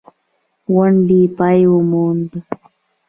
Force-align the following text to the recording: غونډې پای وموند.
غونډې 0.73 1.21
پای 1.37 1.59
وموند. 1.73 2.31